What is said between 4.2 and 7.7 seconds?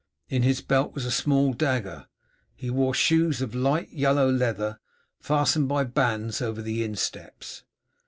leather fastened by bands over the insteps.